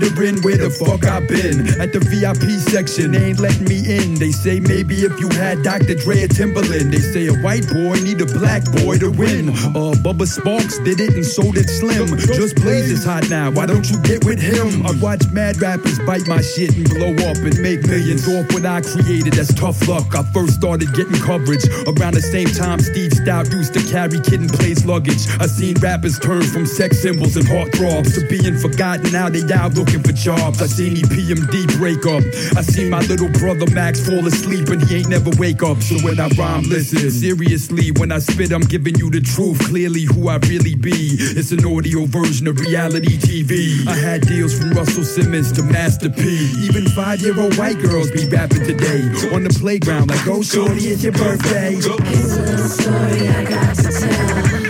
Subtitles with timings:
[0.00, 0.39] wondering
[0.70, 1.68] fuck I've been.
[1.80, 4.14] At the VIP section, they ain't letting me in.
[4.14, 5.94] They say maybe if you had Dr.
[5.94, 9.50] Dre or Timbaland, they say a white boy need a black boy to win.
[9.50, 12.08] Uh, Bubba Sparks did it and so did Slim.
[12.16, 14.86] Just Blaze is hot now, why don't you get with him?
[14.86, 18.64] I watch mad rappers bite my shit and blow up and make millions off what
[18.64, 19.34] I created.
[19.34, 20.14] That's tough luck.
[20.16, 24.40] I first started getting coverage around the same time Steve Stoute used to carry Kid
[24.40, 25.28] 'n Play's luggage.
[25.38, 29.12] I seen rappers turn from sex symbols and heartthrobs to being forgotten.
[29.12, 30.59] Now they out looking for jobs.
[30.60, 32.22] I seen EPMD break up.
[32.54, 35.80] I seen my little brother Max fall asleep and he ain't never wake up.
[35.80, 37.92] So when I rhyme, listen seriously.
[37.92, 39.58] When I spit, I'm giving you the truth.
[39.68, 41.16] Clearly, who I really be.
[41.18, 43.86] It's an audio version of reality TV.
[43.86, 46.52] I had deals from Russell Simmons to Master P.
[46.60, 49.00] Even five year old white girls be rapping today
[49.32, 51.70] on the playground like, oh, shorty, it's your birthday.
[51.70, 54.69] Here's a little story I got to tell.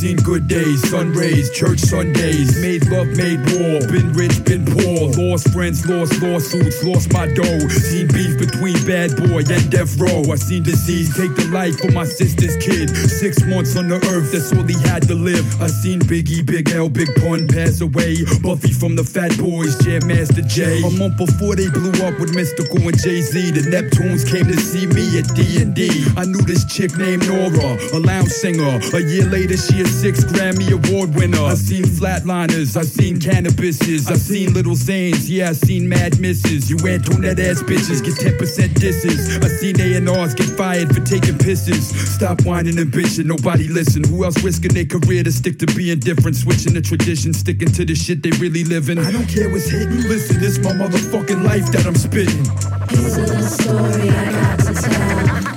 [0.00, 5.12] Seen good days, sun rays, church Sundays, made love, made war, been rich, been poor,
[5.12, 10.24] lost friends, lost lawsuits, lost my dough, seen beef between bad boy and death row.
[10.32, 14.32] I seen disease take the life of my sister's kid, six months on the earth,
[14.32, 15.44] that's all he had to live.
[15.60, 20.06] I seen Biggie, Big L, Big Pun pass away, Buffy from the Fat Boys, Jam
[20.08, 20.80] Master Jay.
[20.80, 24.56] A month before they blew up with Mystikal and Jay Z, the Neptunes came to
[24.56, 26.08] see me at D&D.
[26.16, 28.80] I knew this chick named Norah, a lounge singer.
[28.96, 31.42] A year later, she six Grammy Award winner.
[31.42, 36.70] I've seen flatliners, I've seen cannabises, I've seen little Zanes, yeah, I've seen mad misses.
[36.70, 39.36] You Antoinette ass bitches get 10% disses.
[39.36, 41.82] I've seen A&Rs get fired for taking pisses.
[42.06, 44.04] Stop whining and bitching, nobody listen.
[44.04, 46.36] Who else risking their career to stick to being different?
[46.36, 48.98] Switching the tradition, sticking to the shit they really living.
[48.98, 52.44] I don't care what's hitting, listen, this my motherfucking life that I'm spitting.
[52.88, 55.49] Here's a little story I got to tell.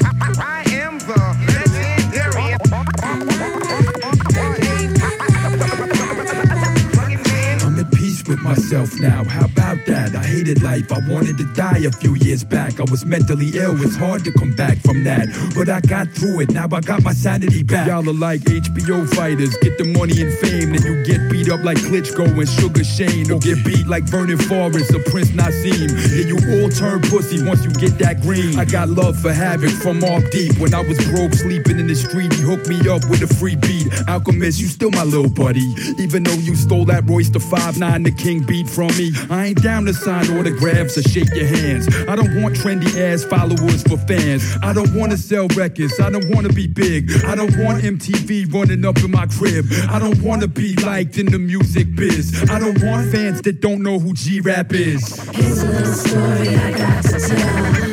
[8.44, 9.24] Myself now.
[9.24, 10.16] How about that?
[10.16, 10.92] I hated life.
[10.92, 12.80] I wanted to die a few years back.
[12.80, 13.82] I was mentally ill.
[13.82, 15.28] It's hard to come back from that.
[15.56, 16.52] But I got through it.
[16.52, 17.88] Now I got my sanity back.
[17.88, 19.56] Y'all are like HBO fighters.
[19.58, 20.76] Get the money and fame.
[20.76, 21.23] Then you get
[21.54, 23.32] up like Klitschko and Sugar Shane.
[23.32, 25.90] Or get beat like Vernon Forrest or Prince Naseem.
[26.10, 28.58] Yeah, you all turn pussy once you get that green.
[28.58, 30.58] I got love for Havoc from Mobb Deep.
[30.58, 33.56] When I was broke, sleeping in the street, he hooked me up with a free
[33.56, 33.88] beat.
[34.10, 35.68] Alchemist, you still my little buddy.
[36.00, 39.12] Even though you stole that Royce the 5 9 the King beat from me.
[39.30, 41.88] I ain't down to sign autographs or shake your hands.
[42.08, 44.58] I don't want trendy ass followers for fans.
[44.64, 46.00] I don't wanna sell records.
[46.00, 47.12] I don't wanna be big.
[47.26, 49.66] I don't want MTV running up in my crib.
[49.90, 52.50] I don't wanna be liked in the music biz.
[52.50, 55.20] I don't want fans that don't know who G Rap is.
[55.32, 57.93] Here's a little story I got to tell.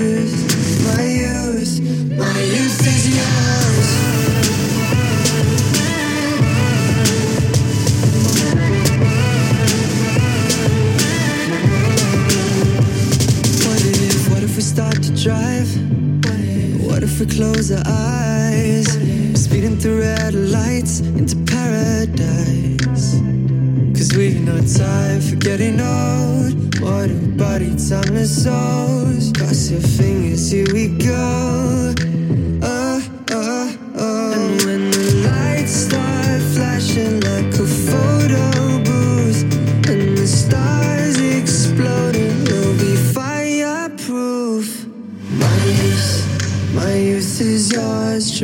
[27.91, 29.31] timeless souls.
[29.33, 32.10] Cross your fingers, here we go.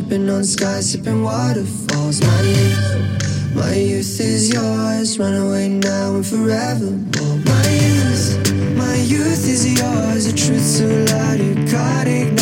[0.07, 2.21] Sipping on sky, sipping waterfalls.
[2.21, 5.19] My youth, my youth is yours.
[5.19, 7.35] Run away now and forevermore.
[7.43, 10.31] My youth, my youth is yours.
[10.31, 12.36] The truth so loud you can't ignore.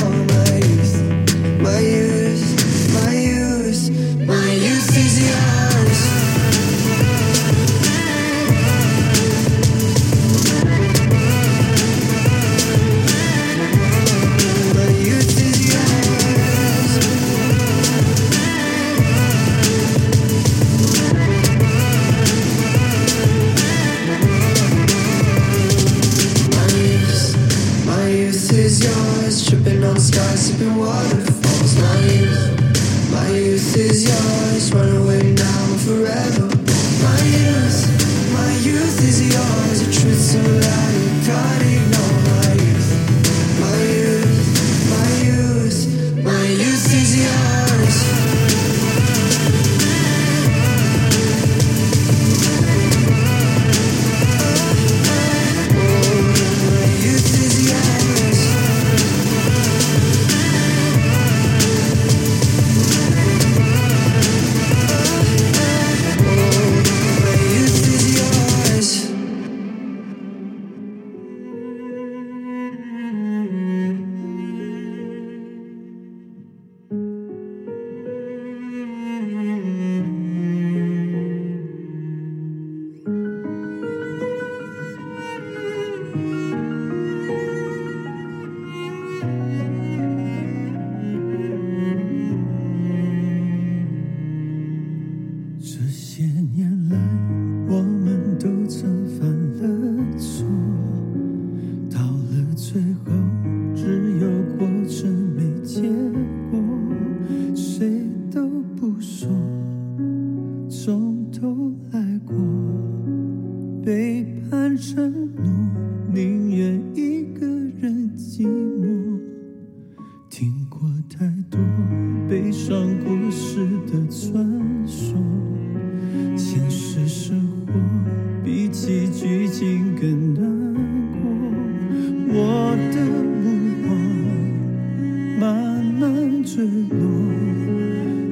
[136.44, 137.00] 坠落。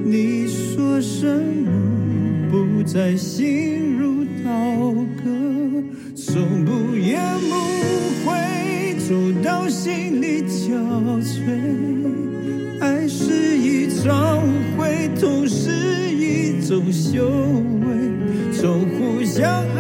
[0.06, 1.72] 你说什么
[2.52, 5.24] 不再心如刀割，
[6.16, 7.20] 从不言
[7.50, 7.56] 不
[8.24, 8.32] 悔
[9.00, 10.74] 走到心里憔
[11.22, 11.42] 悴。
[12.80, 14.42] 爱是一场
[14.78, 15.72] 会，痛是
[16.14, 17.28] 一种修
[17.82, 19.73] 为，从互相。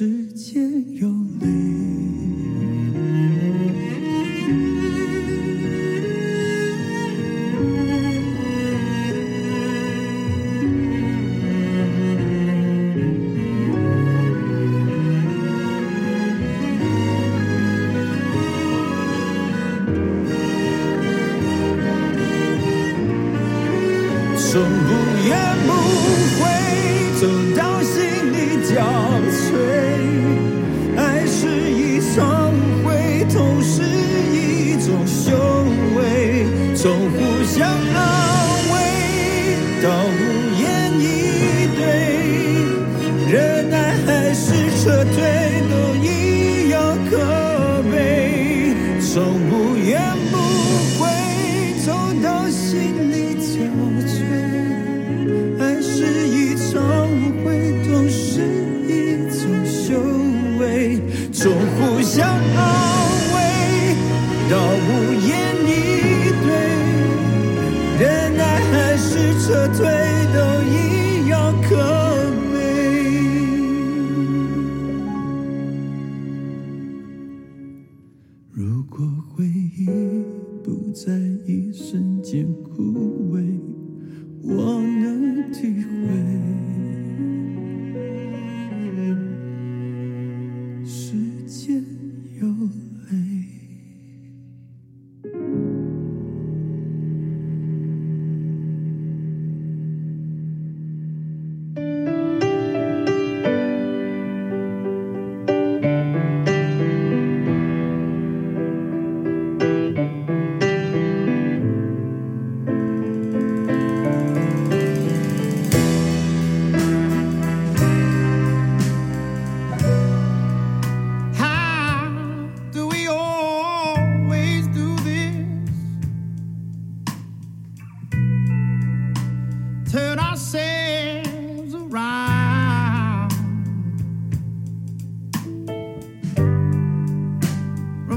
[0.00, 1.10] 时间游
[1.42, 2.09] 离
[45.70, 48.74] 都一样可悲。
[49.00, 49.69] 从不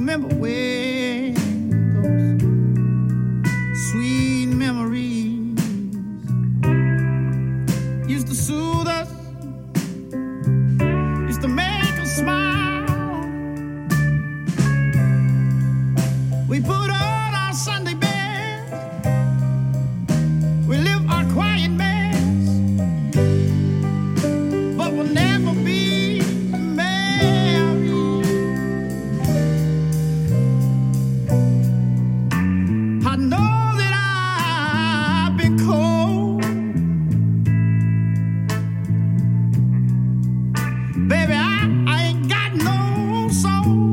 [0.03, 1.02] Remember when
[43.43, 43.92] no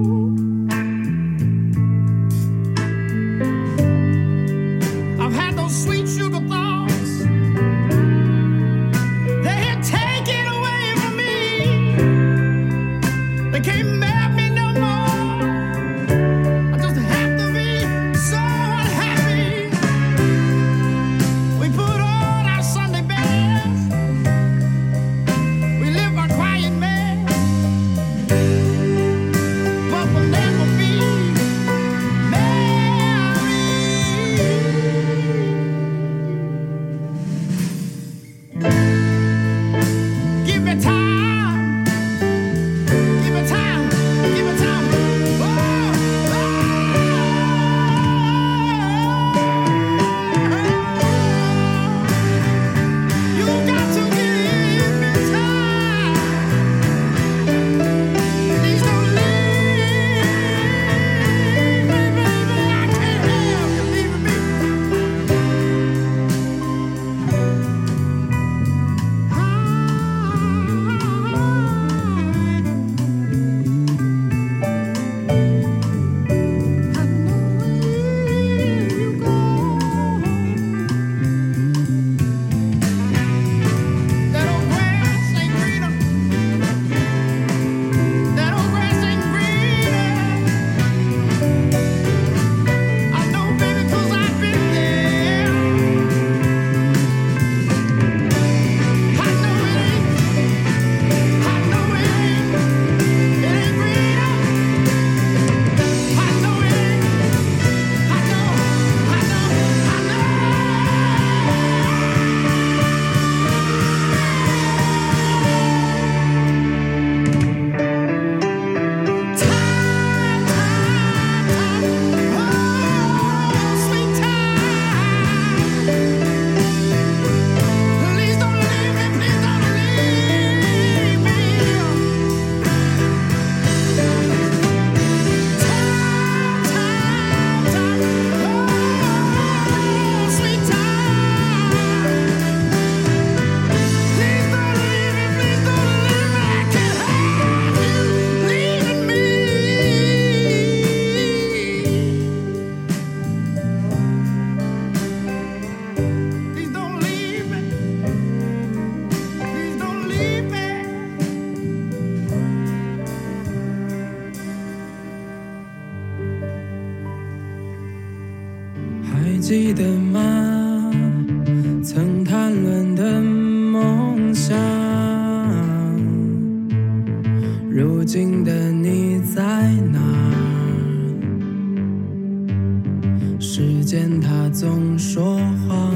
[183.61, 185.37] 时间它总说
[185.69, 185.95] 谎，